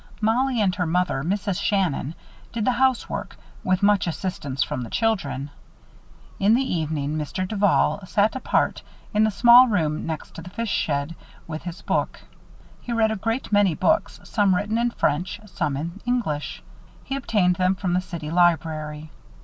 Mollie 0.19 0.61
and 0.63 0.73
her 0.73 0.87
mother, 0.87 1.21
Mrs. 1.21 1.61
Shannon, 1.61 2.15
did 2.51 2.65
the 2.65 2.71
housework, 2.71 3.37
with 3.63 3.83
much 3.83 4.07
assistance 4.07 4.63
from 4.63 4.81
the 4.81 4.89
children. 4.89 5.51
In 6.39 6.55
the 6.55 6.63
evening 6.75 7.19
Mr. 7.19 7.47
Duval 7.47 8.03
sat 8.07 8.35
apart, 8.35 8.81
in 9.13 9.25
the 9.25 9.29
small 9.29 9.67
room 9.67 10.07
next 10.07 10.33
to 10.33 10.41
the 10.41 10.49
fish 10.49 10.71
shed, 10.71 11.13
with 11.45 11.61
his 11.61 11.83
book. 11.83 12.19
He 12.81 12.91
read 12.91 13.11
a 13.11 13.15
great 13.15 13.51
many 13.51 13.75
books, 13.75 14.19
some 14.23 14.55
written 14.55 14.79
in 14.79 14.89
French, 14.89 15.39
some 15.45 15.77
in 15.77 16.01
English. 16.07 16.63
He 17.03 17.15
obtained 17.15 17.57
them 17.57 17.75
from 17.75 17.93
the 17.93 18.01
city 18.01 18.31
library. 18.31 19.11